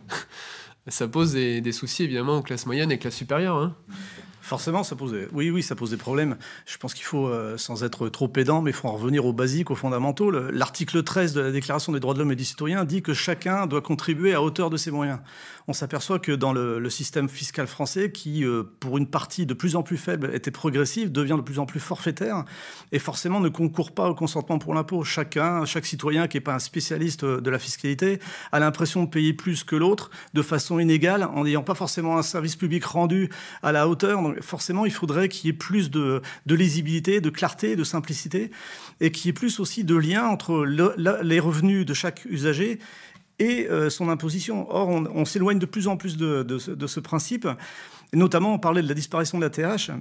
ça 0.88 1.07
pose 1.07 1.33
des, 1.33 1.71
soucis 1.71 2.03
évidemment 2.03 2.38
aux 2.38 2.41
classes 2.41 2.65
moyennes 2.65 2.91
et 2.91 3.00
classes 3.00 3.15
supérieures. 3.15 3.57
Hein. 3.57 3.75
Forcément, 4.44 4.84
ça 4.84 4.98
pose 4.98 5.16
oui, 5.31 5.50
oui, 5.51 5.63
ça 5.63 5.74
pose 5.74 5.92
des 5.92 5.98
problèmes. 5.98 6.36
Je 6.66 6.78
pense 6.78 6.94
qu'il 6.94 7.06
faut, 7.06 7.28
euh, 7.28 7.56
sans 7.57 7.86
être 7.86 8.10
trop 8.10 8.28
pédant, 8.28 8.62
mais 8.62 8.72
il 8.72 8.74
faut 8.74 8.90
en 8.90 8.92
revenir 8.92 9.25
aux 9.25 9.31
basiques, 9.31 9.72
aux 9.72 9.75
fondamentaux. 9.75 10.31
L'article 10.31 11.01
13 11.01 11.31
de 11.31 11.40
la 11.40 11.51
Déclaration 11.51 11.94
des 11.94 12.01
droits 12.01 12.13
de 12.13 12.19
l'homme 12.19 12.34
et 12.34 12.36
du 12.36 12.44
citoyen 12.44 12.84
dit 12.84 13.01
que 13.01 13.13
chacun 13.13 13.68
doit 13.68 13.81
contribuer 13.81 14.34
à 14.34 14.42
hauteur 14.42 14.69
de 14.69 14.75
ses 14.75 14.92
moyens. 14.92 15.19
On 15.69 15.74
s'aperçoit 15.74 16.19
que 16.19 16.34
dans 16.34 16.51
le, 16.51 16.90
système 16.90 17.30
fiscal 17.30 17.68
français, 17.68 18.12
qui 18.12 18.44
euh, 18.44 18.63
pour 18.81 18.98
une 18.98 19.07
partie 19.07 19.45
de 19.45 19.54
plus 19.54 19.78
en 19.78 19.81
plus 19.81 19.95
faible 19.95 20.30
était 20.34 20.51
progressif, 20.51 21.10
devient 21.10 21.38
de 21.38 21.42
plus 21.42 21.60
en 21.60 21.66
plus 21.66 21.80
forfaitaire 21.80 22.44
et 22.92 23.00
forcément 23.00 23.39
ne 23.39 23.48
concourt 23.48 23.94
pas 23.94 24.10
au 24.10 24.13
consentement 24.13 24.60
pour 24.60 24.74
l'impôt. 24.74 25.06
Chacun, 25.06 25.63
chaque 25.63 25.86
citoyen 25.86 26.28
qui 26.28 26.36
n'est 26.36 26.42
pas 26.42 26.54
un 26.54 26.60
spécialiste 26.60 27.24
de 27.24 27.50
la 27.50 27.60
fiscalité, 27.60 28.19
a 28.51 28.60
l'impression 28.60 29.06
de 29.06 29.10
payer 29.10 29.31
plus 29.31 29.63
que 29.63 29.78
l'autre 29.78 30.10
de 30.34 30.42
façon 30.42 30.80
inégale 30.80 31.24
en 31.24 31.46
n'ayant 31.46 31.63
pas 31.63 31.75
forcément 31.75 32.18
un 32.18 32.24
service 32.24 32.57
public 32.57 32.84
rendu 32.84 33.30
à 33.62 33.72
la 33.72 33.88
hauteur 33.88 34.32
forcément, 34.41 34.85
il 34.85 34.91
faudrait 34.91 35.30
qu'il 35.30 35.47
y 35.47 35.50
ait 35.50 35.57
plus 35.57 35.91
de, 35.91 36.21
lisibilité, 36.47 37.21
de 37.21 37.30
clarté, 37.30 37.75
de 37.75 37.83
simplicité, 37.83 38.51
et 39.01 39.12
qu'il 39.12 39.27
y 39.27 39.30
ait 39.30 39.33
plus 39.33 39.59
aussi 39.59 39.83
de 39.83 39.95
lien 39.95 40.25
entre 40.25 40.65
les 40.65 41.39
revenus 41.39 41.86
de 41.86 41.93
chaque 41.93 42.25
usager 42.25 42.79
et 43.39 43.67
euh, 43.69 43.89
son 43.89 44.10
imposition. 44.10 44.67
Or, 44.69 44.89
on, 44.89 45.25
s'éloigne 45.25 45.60
de 45.60 45.65
plus 45.65 45.88
en 45.88 45.98
plus 45.98 46.17
de, 46.17 46.58
ce 46.58 47.00
principe. 47.00 47.48
Notamment, 48.13 48.53
on 48.53 48.60
parlait 48.60 48.81
de 48.81 48.88
la 48.88 48.93
disparition 48.93 49.39
de 49.39 49.43
la 49.43 49.50
TH 49.50 49.91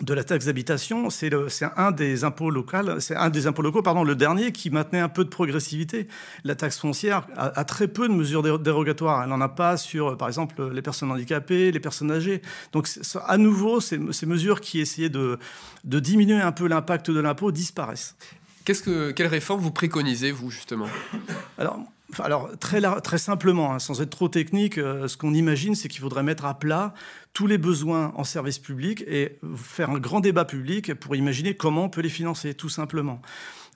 de 0.00 0.12
la 0.12 0.24
taxe 0.24 0.46
d'habitation, 0.46 1.08
c'est 1.08 1.30
un 1.76 1.92
des 1.92 2.24
impôts 2.24 2.50
locaux, 2.50 2.98
c'est 2.98 3.14
un 3.14 3.30
des 3.30 3.46
impôts 3.46 3.62
locaux, 3.62 3.82
pardon, 3.82 4.02
le 4.02 4.16
dernier 4.16 4.50
qui 4.50 4.70
maintenait 4.70 4.98
un 4.98 5.08
peu 5.08 5.24
de 5.24 5.28
progressivité. 5.28 6.08
La 6.42 6.56
taxe 6.56 6.78
foncière 6.78 7.26
a, 7.36 7.64
très 7.64 7.86
peu 7.86 8.08
de 8.08 8.12
mesures 8.12 8.42
dérogatoires. 8.58 9.22
Elle 9.22 9.28
n'en 9.28 9.40
a 9.40 9.48
pas 9.48 9.76
sur, 9.76 10.16
par 10.16 10.28
exemple, 10.28 10.70
les 10.72 10.82
personnes 10.82 11.12
handicapées, 11.12 11.70
les 11.70 11.80
personnes 11.80 12.10
âgées. 12.10 12.42
Donc, 12.72 12.88
à 13.26 13.38
nouveau, 13.38 13.80
ces, 13.80 13.98
mesures 14.26 14.60
qui 14.60 14.80
essayaient 14.80 15.08
de, 15.08 15.38
de 15.84 16.00
diminuer 16.00 16.40
un 16.40 16.52
peu 16.52 16.66
l'impact 16.66 17.10
de 17.10 17.20
l'impôt 17.20 17.52
disparaissent. 17.52 18.16
Qu'est-ce 18.64 18.82
que, 18.82 19.10
quelle 19.12 19.28
réforme 19.28 19.60
vous 19.60 19.70
préconisez, 19.70 20.32
vous, 20.32 20.50
justement? 20.50 20.88
Alors, 21.58 21.78
alors 22.22 22.50
très, 22.58 22.80
très 23.02 23.18
simplement, 23.18 23.74
hein, 23.74 23.78
sans 23.78 24.00
être 24.00 24.10
trop 24.10 24.28
technique, 24.28 24.78
euh, 24.78 25.08
ce 25.08 25.16
qu'on 25.16 25.34
imagine, 25.34 25.74
c'est 25.74 25.88
qu'il 25.88 26.00
faudrait 26.00 26.22
mettre 26.22 26.44
à 26.44 26.58
plat 26.58 26.94
tous 27.34 27.48
les 27.48 27.58
besoins 27.58 28.12
en 28.16 28.24
service 28.24 28.60
public 28.60 29.04
et 29.08 29.38
faire 29.56 29.90
un 29.90 29.98
grand 29.98 30.20
débat 30.20 30.44
public 30.44 30.94
pour 30.94 31.16
imaginer 31.16 31.54
comment 31.54 31.84
on 31.84 31.88
peut 31.90 32.00
les 32.00 32.08
financer, 32.08 32.54
tout 32.54 32.68
simplement 32.68 33.20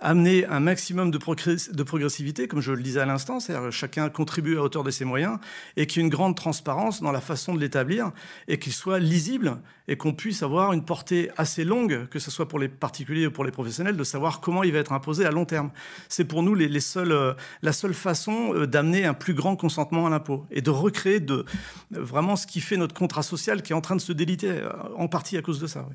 amener 0.01 0.47
un 0.47 0.61
maximum 0.61 1.11
de, 1.11 1.19
progressivité, 1.19 2.47
comme 2.47 2.61
je 2.61 2.73
le 2.73 2.83
disais 2.83 3.01
à 3.01 3.07
l'instant, 3.07 3.41
c'est-à-dire 3.41 3.73
chacun 3.73 4.09
contribue 4.09 4.57
à 4.57 4.63
hauteur 4.63 4.85
de 4.85 4.91
ses 4.91 5.05
moyens, 5.05 5.39
et 5.77 5.87
qu'il 5.87 6.01
y 6.01 6.03
ait 6.03 6.07
une 6.07 6.13
grande 6.13 6.37
transparence 6.37 7.03
dans 7.03 7.13
la 7.13 7.21
façon 7.21 7.55
de 7.55 7.61
l'établir, 7.61 8.13
et 8.47 8.59
qu'il 8.59 8.73
soit 8.73 8.99
lisible, 8.99 9.59
et 9.89 9.97
qu'on 9.97 10.13
puisse 10.13 10.43
avoir 10.43 10.73
une 10.73 10.85
portée 10.85 11.31
assez 11.37 11.65
longue, 11.65 12.07
que 12.09 12.19
ce 12.19 12.31
soit 12.31 12.47
pour 12.47 12.59
les 12.59 12.69
particuliers 12.69 13.27
ou 13.27 13.31
pour 13.31 13.45
les 13.45 13.51
professionnels, 13.51 13.97
de 13.97 14.05
savoir 14.05 14.41
comment 14.41 14.63
il 14.63 14.73
va 14.73 14.79
être 14.79 14.93
imposé 14.93 15.25
à 15.25 15.31
long 15.31 15.47
terme. 15.47 15.71
C'est 16.09 16.25
pour 16.25 16.43
nous 16.43 16.55
euh, 16.57 17.35
la 17.63 17.73
seule 17.73 17.95
façon 17.95 18.55
euh, 18.55 18.67
d'amener 18.67 19.05
un 19.05 19.15
plus 19.15 19.35
grand 19.35 19.57
consentement 19.57 20.07
à 20.07 20.11
l'impôt, 20.11 20.47
et 20.51 20.63
de 20.63 20.71
recréer 20.71 21.25
vraiment 21.91 22.37
ce 22.37 22.47
qui 22.47 22.61
fait 22.61 22.77
notre 22.77 22.95
contrat 22.95 23.23
social 23.23 23.48
qui 23.57 23.73
est 23.73 23.77
en 23.77 23.81
train 23.81 23.97
de 23.97 24.01
se 24.01 24.13
déliter, 24.13 24.51
euh, 24.51 24.71
en 24.97 25.09
partie 25.09 25.37
à 25.37 25.43
cause 25.43 25.61
de 25.61 25.67
ça. 25.67 25.87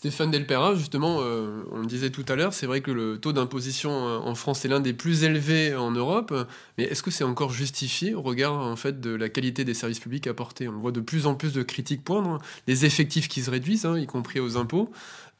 Stéphane 0.00 0.30
Delpera, 0.30 0.74
justement, 0.76 1.18
euh, 1.20 1.62
on 1.72 1.80
le 1.80 1.86
disait 1.86 2.08
tout 2.08 2.24
à 2.28 2.34
l'heure, 2.34 2.54
c'est 2.54 2.64
vrai 2.64 2.80
que 2.80 2.90
le 2.90 3.18
taux 3.18 3.34
d'imposition 3.34 3.90
euh, 3.90 4.18
en 4.18 4.34
France 4.34 4.64
est 4.64 4.68
l'un 4.68 4.80
des 4.80 4.94
plus 4.94 5.24
élevés 5.24 5.74
en 5.74 5.90
Europe, 5.90 6.32
mais 6.78 6.84
est-ce 6.84 7.02
que 7.02 7.10
c'est 7.10 7.22
encore 7.22 7.50
justifié 7.52 8.14
au 8.14 8.22
regard 8.22 8.54
en 8.54 8.76
fait 8.76 9.00
de 9.02 9.10
la 9.10 9.28
qualité 9.28 9.62
des 9.64 9.74
services 9.74 10.00
publics 10.00 10.26
apportés? 10.26 10.68
On 10.68 10.78
voit 10.78 10.92
de 10.92 11.00
plus 11.00 11.26
en 11.26 11.34
plus 11.34 11.52
de 11.52 11.62
critiques 11.62 12.02
poindre, 12.02 12.38
les 12.66 12.86
effectifs 12.86 13.28
qui 13.28 13.42
se 13.42 13.50
réduisent, 13.50 13.84
hein, 13.84 13.98
y 13.98 14.06
compris 14.06 14.40
aux 14.40 14.56
impôts. 14.56 14.90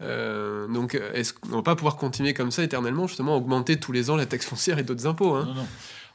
Euh, 0.03 0.69
donc, 0.69 0.95
est-ce 1.15 1.33
qu'on 1.33 1.57
va 1.57 1.63
pas 1.63 1.75
pouvoir 1.75 1.97
continuer 1.97 2.35
comme 2.35 2.51
ça 2.51 2.63
éternellement, 2.63 3.07
justement, 3.07 3.37
augmenter 3.37 3.81
tous 3.81 3.93
les 3.93 4.11
ans 4.11 4.17
la 4.17 4.27
taxe 4.27 4.45
foncière 4.45 4.79
et 4.79 4.83
d'autres 4.83 5.07
impôts 5.07 5.37
hein? 5.37 5.47
Non, 5.47 5.55
non 5.55 5.67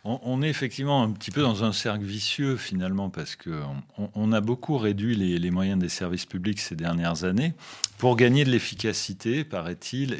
on, 0.05 0.43
est 0.43 0.49
effectivement 0.49 1.01
un 1.01 1.11
petit 1.11 1.31
peu 1.31 1.41
dans 1.41 1.63
un 1.63 1.73
cercle 1.73 2.05
vicieux 2.05 2.57
finalement 2.57 3.09
parce 3.09 3.35
que 3.35 3.61
on, 4.13 4.31
a 4.31 4.39
beaucoup 4.39 4.77
réduit 4.77 5.15
les, 5.15 5.51
moyens 5.51 5.79
des 5.79 5.89
services 5.89 6.27
publics 6.27 6.59
ces 6.59 6.75
dernières 6.75 7.23
années 7.23 7.53
pour 7.97 8.15
gagner 8.17 8.43
de 8.43 8.51
l'efficacité, 8.51 9.43
paraît-il, 9.43 10.13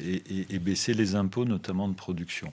et, 0.50 0.60
baisser 0.60 0.94
les 0.94 1.16
impôts, 1.16 1.46
notamment 1.46 1.88
de 1.88 1.94
production. 1.94 2.52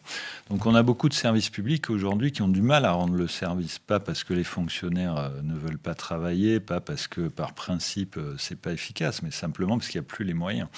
Donc 0.51 0.67
on 0.67 0.75
a 0.75 0.83
beaucoup 0.83 1.09
de 1.09 1.15
services 1.15 1.49
publics 1.49 1.89
aujourd'hui 1.89 2.33
qui 2.33 2.43
ont 2.43 2.49
du 2.49 2.61
mal 2.61 2.85
à 2.85 2.93
rendre 2.93 3.15
le 3.15 3.29
service, 3.29 3.79
pas 3.79 4.01
parce 4.01 4.25
que 4.25 4.35
les 4.35 4.45
fonctionnaires 4.45 5.17
euh, 5.17 5.31
ne 5.43 5.55
veulent 5.55 5.79
pas 5.79 5.95
travailler, 5.95 6.61
pas 6.61 6.81
parce 6.81 7.07
que 7.07 7.29
par 7.29 7.55
principe 7.55 8.17
euh, 8.19 8.35
c'est 8.37 8.61
pas 8.61 8.73
efficace, 8.73 9.23
mais 9.23 9.31
simplement 9.31 9.79
parce 9.79 9.89
qu'il 9.89 10.01
n'y 10.01 10.07
a 10.07 10.09
plus 10.09 10.25
les 10.25 10.35
moyens. 10.35 10.69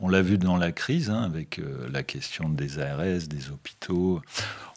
On 0.00 0.08
l'a 0.08 0.20
vu 0.20 0.36
dans 0.36 0.56
la 0.56 0.72
crise 0.72 1.08
hein, 1.08 1.22
avec 1.22 1.58
euh, 1.58 1.88
la 1.90 2.02
question 2.02 2.48
des 2.48 2.80
ARS, 2.80 3.28
des 3.28 3.50
hôpitaux. 3.50 4.20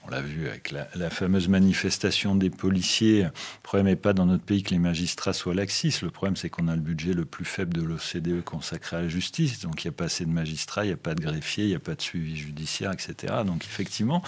On 0.08 0.12
l'a 0.12 0.22
vu 0.22 0.48
avec 0.48 0.72
la, 0.72 1.10
fameuse 1.10 1.48
manifestation 1.48 2.36
des 2.36 2.52
policiers. 2.52 3.24
Le 3.24 3.32
problème 3.64 3.88
n'est 3.88 3.96
pas 3.96 4.14
dans 4.14 4.28
notre 4.28 4.44
pays 4.44 4.62
que 4.62 4.70
les 4.70 4.78
magistrats 4.78 5.34
soient 5.34 5.56
laxistes. 5.56 6.04
Le 6.04 6.12
problème, 6.12 6.36
c'est 6.36 6.50
qu'on 6.50 6.68
a 6.68 6.76
le 6.76 6.82
budget 6.82 7.14
le 7.14 7.26
plus 7.26 7.46
faible 7.46 7.74
de 7.74 7.82
l'OCDE 7.82 8.44
consacré 8.44 8.98
à 8.98 9.02
la 9.02 9.08
justice. 9.08 9.62
Donc, 9.62 9.84
il 9.84 9.88
n'y 9.88 9.90
a 9.90 9.98
pas 9.98 10.06
assez 10.06 10.26
de 10.26 10.30
magistrats, 10.30 10.84
il 10.86 10.90
n'y 10.90 10.94
a 10.94 10.98
pas 10.98 11.16
de 11.16 11.22
greffiers, 11.22 11.64
il 11.64 11.70
n'y 11.70 11.76
a 11.76 11.80
pas 11.80 11.96
de 11.96 12.02
suivi 12.02 12.36
judiciaire, 12.36 12.92
etc. 12.92 13.34
Donc, 13.48 13.66
effectivement, 13.66 14.22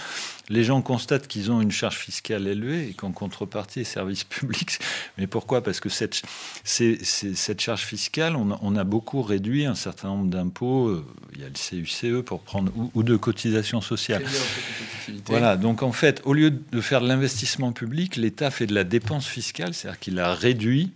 les 0.48 0.64
gens 0.64 0.82
constatent 0.82 1.28
qu'ils 1.28 1.52
ont 1.52 1.60
une 1.60 1.70
charge 1.70 1.96
fiscale 1.96 2.48
élevée 2.48 2.88
et 2.88 2.94
qu'en 2.94 3.12
contrepartie, 3.12 3.80
les 3.80 3.84
services 3.84 4.24
publics. 4.24 4.80
Mais 5.16 5.28
pourquoi? 5.28 5.62
Parce 5.62 5.78
que 5.78 5.88
cette, 5.88 6.22
cette 6.64 7.60
charge 7.60 7.82
fiscale, 7.82 8.34
on 8.34 8.76
a, 8.76 8.84
beaucoup 8.84 9.22
réduit 9.22 9.66
un 9.66 9.74
certain 9.74 10.08
nombre 10.08 10.30
d'impôts. 10.30 11.04
Il 11.34 11.40
y 11.40 11.44
a 11.44 11.48
le 11.48 11.52
CUCE 11.84 12.24
pour 12.24 12.40
prendre, 12.40 12.72
ou, 12.94 13.02
de 13.02 13.16
cotisations 13.16 13.80
sociales. 13.80 14.24
Voilà. 15.26 15.56
Donc 15.56 15.67
en 15.82 15.92
fait, 15.92 16.22
au 16.24 16.32
lieu 16.32 16.50
de 16.50 16.80
faire 16.80 17.00
de 17.00 17.08
l'investissement 17.08 17.72
public, 17.72 18.16
l'État 18.16 18.50
fait 18.50 18.66
de 18.66 18.74
la 18.74 18.84
dépense 18.84 19.26
fiscale, 19.26 19.74
c'est-à-dire 19.74 20.00
qu'il 20.00 20.18
a 20.18 20.34
réduit 20.34 20.92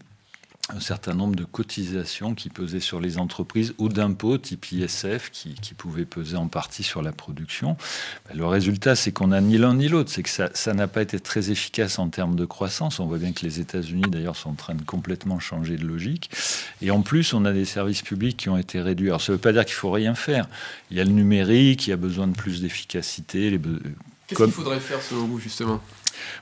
un 0.74 0.80
certain 0.80 1.14
nombre 1.14 1.34
de 1.34 1.44
cotisations 1.44 2.34
qui 2.34 2.48
pesaient 2.48 2.80
sur 2.80 3.00
les 3.00 3.18
entreprises 3.18 3.74
ou 3.78 3.88
d'impôts 3.88 4.38
type 4.38 4.70
ISF 4.72 5.30
qui, 5.30 5.54
pouvaient 5.76 6.04
peser 6.04 6.36
en 6.36 6.46
partie 6.46 6.84
sur 6.84 7.02
la 7.02 7.12
production. 7.12 7.76
Ben, 8.28 8.36
le 8.38 8.46
résultat, 8.46 8.94
c'est 8.94 9.10
qu'on 9.10 9.28
n'a 9.28 9.40
ni 9.40 9.58
l'un 9.58 9.74
ni 9.74 9.88
l'autre. 9.88 10.10
C'est 10.10 10.22
que 10.22 10.30
ça 10.30 10.74
n'a 10.74 10.86
pas 10.86 11.02
été 11.02 11.18
très 11.18 11.50
efficace 11.50 11.98
en 11.98 12.08
termes 12.08 12.36
de 12.36 12.44
croissance. 12.44 13.00
On 13.00 13.06
voit 13.06 13.18
bien 13.18 13.32
que 13.32 13.44
les 13.44 13.58
États-Unis, 13.58 14.04
d'ailleurs, 14.08 14.36
sont 14.36 14.50
en 14.50 14.54
train 14.54 14.74
de 14.74 14.82
complètement 14.82 15.40
changer 15.40 15.76
de 15.76 15.84
logique. 15.84 16.30
Et 16.80 16.90
en 16.90 17.02
plus, 17.02 17.34
on 17.34 17.44
a 17.44 17.52
des 17.52 17.64
services 17.64 18.02
publics 18.02 18.36
qui 18.36 18.48
ont 18.48 18.58
été 18.58 18.80
réduits. 18.80 19.08
Alors, 19.08 19.20
ça 19.20 19.32
ne 19.32 19.36
veut 19.36 19.40
pas 19.40 19.52
dire 19.52 19.64
qu'il 19.64 19.74
faut 19.74 19.90
rien 19.90 20.14
faire. 20.14 20.46
Il 20.90 20.96
y 20.96 21.00
a 21.00 21.04
le 21.04 21.10
numérique, 21.10 21.86
il 21.86 21.90
y 21.90 21.94
a 21.94 21.96
besoin 21.96 22.28
de 22.28 22.36
plus 22.36 22.60
d'efficacité. 22.60 23.58
Qu'est-ce 24.26 24.44
qu'il 24.44 24.52
faudrait 24.52 24.80
faire 24.80 25.02
selon 25.02 25.26
vous, 25.26 25.38
justement? 25.38 25.80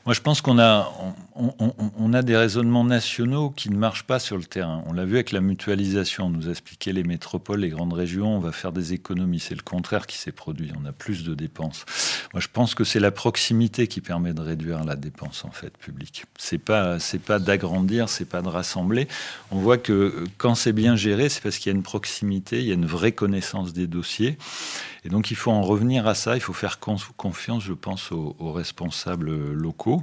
Moi, 0.06 0.14
je 0.14 0.20
pense 0.20 0.40
qu'on 0.40 0.58
a, 0.58 0.92
on, 1.34 2.12
a 2.12 2.22
des 2.22 2.36
raisonnements 2.36 2.84
nationaux 2.84 3.50
qui 3.50 3.70
ne 3.70 3.76
marchent 3.76 4.04
pas 4.04 4.18
sur 4.18 4.36
le 4.36 4.44
terrain. 4.44 4.82
On 4.86 4.92
l'a 4.92 5.04
vu 5.04 5.14
avec 5.14 5.32
la 5.32 5.40
mutualisation. 5.40 6.26
On 6.26 6.30
nous 6.30 6.48
a 6.48 6.50
expliqué 6.50 6.92
les 6.92 7.02
métropoles, 7.02 7.60
les 7.60 7.68
grandes 7.68 7.92
régions, 7.92 8.36
on 8.36 8.40
va 8.40 8.52
faire 8.52 8.72
des 8.72 8.92
économies. 8.92 9.40
C'est 9.40 9.54
le 9.54 9.62
contraire 9.62 10.06
qui 10.06 10.16
s'est 10.16 10.32
produit. 10.32 10.72
On 10.80 10.86
a 10.86 10.92
plus 10.92 11.24
de 11.24 11.34
dépenses. 11.34 11.84
Moi, 12.32 12.40
je 12.40 12.48
pense 12.52 12.74
que 12.74 12.84
c'est 12.84 13.00
la 13.00 13.10
proximité 13.10 13.86
qui 13.86 14.00
permet 14.00 14.32
de 14.32 14.40
réduire 14.40 14.84
la 14.84 14.96
dépense 14.96 15.44
en 15.44 15.50
fait 15.50 15.76
publique. 15.76 16.24
C'est 16.38 16.58
pas, 16.58 16.98
c'est 16.98 17.22
pas 17.22 17.38
d'agrandir, 17.38 18.08
c'est 18.08 18.24
pas 18.24 18.42
de 18.42 18.48
rassembler. 18.48 19.08
On 19.50 19.58
voit 19.58 19.78
que 19.78 20.24
quand 20.38 20.54
c'est 20.54 20.72
bien 20.72 20.96
géré, 20.96 21.28
c'est 21.28 21.42
parce 21.42 21.58
qu'il 21.58 21.70
y 21.70 21.74
a 21.74 21.76
une 21.76 21.82
proximité, 21.82 22.60
il 22.60 22.66
y 22.66 22.70
a 22.70 22.74
une 22.74 22.86
vraie 22.86 23.12
connaissance 23.12 23.72
des 23.72 23.86
dossiers. 23.86 24.38
Et 25.04 25.08
donc, 25.08 25.30
il 25.30 25.36
faut 25.36 25.50
en 25.50 25.62
revenir 25.62 26.06
à 26.06 26.14
ça. 26.14 26.36
Il 26.36 26.40
faut 26.40 26.52
faire 26.52 26.78
confiance, 26.78 27.62
je 27.62 27.72
pense, 27.72 28.12
aux, 28.12 28.36
aux 28.38 28.52
responsables 28.52 29.30
locaux. 29.60 30.02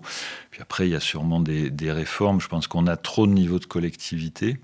Puis 0.52 0.62
après, 0.62 0.88
il 0.88 0.92
y 0.92 0.96
a 0.96 1.00
sûrement 1.00 1.40
des, 1.40 1.92
réformes. 1.92 2.42
Je 2.42 2.48
pense 2.48 2.68
qu'on 2.68 2.88
a 2.88 2.98
trop 2.98 3.28
de 3.28 3.32
niveaux 3.32 3.60
de 3.60 3.66
collectivité. 3.66 4.58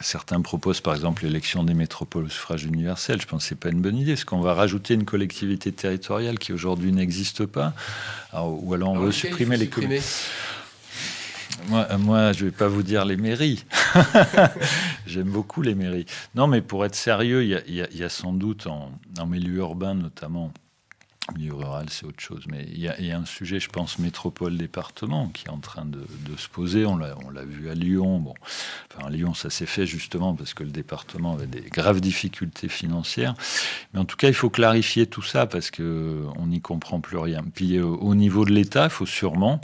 Certains 0.00 0.40
proposent 0.40 0.80
par 0.80 0.94
exemple 0.94 1.22
l'élection 1.22 1.62
des 1.62 1.74
métropoles 1.74 2.24
au 2.24 2.28
suffrage 2.28 2.64
universel. 2.64 3.20
Je 3.20 3.26
pense 3.26 3.42
que 3.42 3.48
ce 3.50 3.54
n'est 3.54 3.60
pas 3.60 3.68
une 3.68 3.80
bonne 3.80 3.96
idée. 3.96 4.12
Est-ce 4.12 4.26
qu'on 4.26 4.40
va 4.40 4.54
rajouter 4.54 4.94
une 4.94 5.04
collectivité 5.04 5.70
territoriale 5.70 6.38
qui 6.38 6.52
aujourd'hui 6.52 6.92
n'existe 6.92 7.46
pas? 7.46 7.72
Ou 8.32 8.74
alors 8.74 8.90
on 8.90 8.98
veut 8.98 9.12
supprimer 9.12 9.56
les 9.56 9.68
communes? 9.68 10.00
moi, 11.68 11.86
moi, 11.98 12.32
je 12.32 12.44
ne 12.44 12.50
vais 12.50 12.56
pas 12.56 12.68
vous 12.68 12.82
dire 12.82 13.04
les 13.04 13.16
mairies. 13.16 13.64
J'aime 15.06 15.28
beaucoup 15.28 15.62
les 15.62 15.74
mairies. 15.74 16.06
Non, 16.34 16.46
mais 16.46 16.60
pour 16.60 16.84
être 16.84 16.94
sérieux, 16.94 17.44
il 17.44 17.74
y, 17.74 18.02
a 18.02 18.08
sans 18.08 18.32
doute 18.32 18.66
en, 18.66 18.90
en 19.18 19.26
milieu 19.26 19.56
urbain 19.56 19.94
notamment 19.94 20.52
milieu 21.36 21.54
rural, 21.54 21.86
c'est 21.90 22.04
autre 22.04 22.20
chose. 22.20 22.44
Mais 22.48 22.66
il 22.72 22.80
y, 22.80 22.88
a, 22.88 23.18
un 23.18 23.24
sujet, 23.24 23.60
je 23.60 23.68
pense, 23.68 23.98
métropole-département 23.98 25.28
qui 25.28 25.46
est 25.46 25.50
en 25.50 25.58
train 25.58 25.84
de, 25.84 26.04
se 26.36 26.48
poser. 26.48 26.86
On 26.86 26.96
l'a 26.96 27.44
vu 27.44 27.68
à 27.68 27.74
Lyon. 27.74 28.18
Bon, 28.18 28.34
enfin, 28.90 29.06
à 29.06 29.10
Lyon, 29.10 29.34
ça 29.34 29.50
s'est 29.50 29.66
fait 29.66 29.86
justement 29.86 30.34
parce 30.34 30.54
que 30.54 30.64
le 30.64 30.70
département 30.70 31.34
avait 31.34 31.46
des 31.46 31.60
graves 31.62 32.00
difficultés 32.00 32.68
financières. 32.68 33.34
Mais 33.92 34.00
en 34.00 34.04
tout 34.04 34.16
cas, 34.16 34.28
il 34.28 34.34
faut 34.34 34.50
clarifier 34.50 35.06
tout 35.06 35.22
ça 35.22 35.46
parce 35.46 35.70
qu'on 35.70 36.46
n'y 36.46 36.60
comprend 36.60 37.00
plus 37.00 37.18
rien. 37.18 37.42
Puis 37.54 37.76
euh, 37.76 37.84
au 37.84 38.14
niveau 38.14 38.44
de 38.44 38.52
l'État, 38.52 38.84
il 38.84 38.90
faut 38.90 39.06
sûrement... 39.06 39.60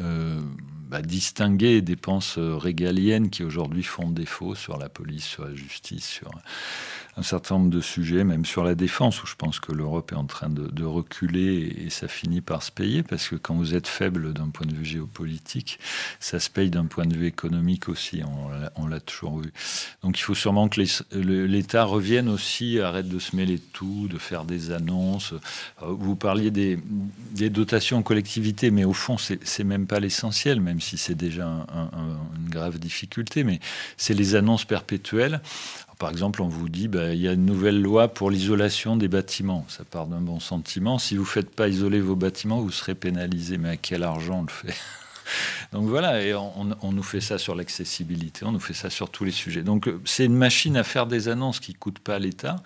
Euh, 0.00 0.40
bah, 0.88 1.02
distinguer 1.02 1.74
les 1.74 1.82
dépenses 1.82 2.38
régaliennes 2.38 3.28
qui 3.28 3.42
aujourd'hui 3.42 3.82
font 3.82 4.08
défaut 4.08 4.54
sur 4.54 4.78
la 4.78 4.88
police, 4.88 5.24
sur 5.24 5.44
la 5.44 5.52
justice, 5.52 6.06
sur 6.06 6.30
un 7.18 7.22
certain 7.22 7.56
nombre 7.56 7.70
de 7.70 7.80
sujets, 7.80 8.24
même 8.24 8.44
sur 8.44 8.62
la 8.62 8.74
défense, 8.74 9.22
où 9.22 9.26
je 9.26 9.34
pense 9.36 9.58
que 9.58 9.72
l'Europe 9.72 10.12
est 10.12 10.16
en 10.16 10.26
train 10.26 10.50
de, 10.50 10.84
reculer 10.84 11.84
et, 11.84 11.90
ça 11.90 12.08
finit 12.08 12.42
par 12.42 12.62
se 12.62 12.70
payer, 12.70 13.02
parce 13.02 13.28
que 13.28 13.36
quand 13.36 13.54
vous 13.54 13.74
êtes 13.74 13.88
faible 13.88 14.34
d'un 14.34 14.50
point 14.50 14.66
de 14.66 14.74
vue 14.74 14.84
géopolitique, 14.84 15.78
ça 16.20 16.38
se 16.38 16.50
paye 16.50 16.70
d'un 16.70 16.84
point 16.84 17.06
de 17.06 17.16
vue 17.16 17.26
économique 17.26 17.88
aussi, 17.88 18.22
on, 18.76 18.86
l'a 18.86 19.00
toujours 19.00 19.38
vu. 19.40 19.52
Donc 20.02 20.18
il 20.18 20.22
faut 20.22 20.34
sûrement 20.34 20.68
que 20.68 20.80
l'État 21.12 21.84
revienne 21.84 22.28
aussi, 22.28 22.78
arrête 22.78 23.08
de 23.08 23.18
se 23.18 23.34
mêler 23.34 23.56
de 23.56 23.64
tout, 23.72 24.08
de 24.08 24.18
faire 24.18 24.44
des 24.44 24.70
annonces. 24.70 25.32
Euh, 25.82 25.86
vous 25.88 26.14
parliez 26.14 26.50
des, 26.50 26.78
dotations 27.50 27.98
en 27.98 28.02
collectivité, 28.02 28.70
mais 28.70 28.84
au 28.84 28.92
fond, 28.92 29.16
c'est 29.18 29.64
même 29.64 29.86
pas 29.86 30.00
l'essentiel, 30.00 30.60
même 30.60 30.80
si 30.80 30.98
c'est 30.98 31.14
déjà 31.14 31.46
une 31.46 32.50
grave 32.50 32.78
difficulté, 32.78 33.44
mais 33.44 33.60
c'est 33.96 34.14
les 34.14 34.34
annonces 34.34 34.64
perpétuelles. 34.64 35.40
Par 35.98 36.10
exemple, 36.10 36.42
on 36.42 36.48
vous 36.48 36.68
dit, 36.68 36.88
bah, 36.88 37.14
il 37.14 37.20
y 37.20 37.28
a 37.28 37.32
une 37.32 37.46
nouvelle 37.46 37.80
loi 37.80 38.08
pour 38.08 38.30
l'isolation 38.30 38.96
des 38.96 39.08
bâtiments. 39.08 39.64
Ça 39.68 39.84
part 39.84 40.06
d'un 40.06 40.20
bon 40.20 40.40
sentiment. 40.40 40.98
Si 40.98 41.16
vous 41.16 41.22
ne 41.22 41.28
faites 41.28 41.50
pas 41.50 41.68
isoler 41.68 42.00
vos 42.00 42.16
bâtiments, 42.16 42.60
vous 42.60 42.70
serez 42.70 42.94
pénalisé. 42.94 43.56
Mais 43.56 43.70
à 43.70 43.76
quel 43.76 44.02
argent 44.02 44.40
on 44.40 44.42
le 44.42 44.48
fait 44.48 44.74
Donc 45.72 45.88
voilà, 45.88 46.22
et 46.22 46.34
on, 46.34 46.92
nous 46.92 47.02
fait 47.02 47.20
ça 47.20 47.38
sur 47.38 47.54
l'accessibilité, 47.54 48.44
on 48.44 48.52
nous 48.52 48.60
fait 48.60 48.74
ça 48.74 48.90
sur 48.90 49.10
tous 49.10 49.24
les 49.24 49.30
sujets. 49.32 49.62
Donc 49.62 49.88
euh, 49.88 50.00
c'est 50.04 50.24
une 50.24 50.36
machine 50.36 50.76
à 50.76 50.84
faire 50.84 51.06
des 51.06 51.28
annonces 51.28 51.58
qui 51.60 51.72
ne 51.72 51.76
coûtent 51.78 51.98
pas 51.98 52.16
à 52.16 52.18
l'État 52.18 52.56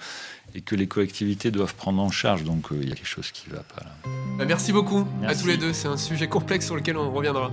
et 0.54 0.60
que 0.60 0.74
les 0.74 0.86
collectivités 0.86 1.50
doivent 1.50 1.74
prendre 1.74 2.02
en 2.02 2.10
charge. 2.10 2.44
Donc 2.44 2.72
euh, 2.72 2.78
il 2.82 2.88
y 2.88 2.92
a 2.92 2.94
quelque 2.94 3.06
chose 3.06 3.30
qui 3.30 3.48
ne 3.48 3.56
va 3.56 3.62
pas 3.62 3.82
là. 3.82 3.92
Bah, 4.38 4.44
merci 4.46 4.72
beaucoup 4.72 5.06
à 5.26 5.34
tous 5.34 5.46
les 5.46 5.56
deux. 5.56 5.72
C'est 5.72 5.88
un 5.88 5.96
sujet 5.96 6.28
complexe 6.28 6.66
sur 6.66 6.76
lequel 6.76 6.96
on 6.96 7.10
reviendra. 7.10 7.50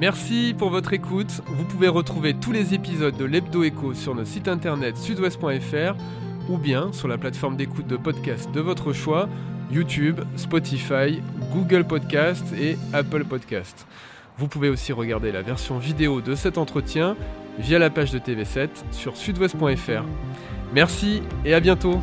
Merci 0.00 0.54
pour 0.56 0.70
votre 0.70 0.92
écoute. 0.92 1.42
Vous 1.46 1.64
pouvez 1.64 1.88
retrouver 1.88 2.32
tous 2.32 2.52
les 2.52 2.72
épisodes 2.72 3.16
de 3.16 3.24
l'Hebdo 3.24 3.64
Echo 3.64 3.94
sur 3.94 4.14
notre 4.14 4.28
site 4.28 4.46
internet 4.46 4.96
sudouest.fr 4.96 5.96
ou 6.48 6.56
bien 6.56 6.92
sur 6.92 7.08
la 7.08 7.18
plateforme 7.18 7.56
d'écoute 7.56 7.88
de 7.88 7.96
podcast 7.96 8.48
de 8.52 8.60
votre 8.60 8.92
choix, 8.92 9.28
YouTube, 9.72 10.20
Spotify, 10.36 11.20
Google 11.52 11.84
Podcast 11.84 12.44
et 12.56 12.78
Apple 12.92 13.24
Podcast. 13.24 13.88
Vous 14.38 14.46
pouvez 14.46 14.68
aussi 14.68 14.92
regarder 14.92 15.32
la 15.32 15.42
version 15.42 15.78
vidéo 15.78 16.20
de 16.20 16.36
cet 16.36 16.58
entretien 16.58 17.16
via 17.58 17.80
la 17.80 17.90
page 17.90 18.12
de 18.12 18.20
TV7 18.20 18.68
sur 18.92 19.16
sudouest.fr. 19.16 20.04
Merci 20.72 21.22
et 21.44 21.54
à 21.54 21.60
bientôt 21.60 22.00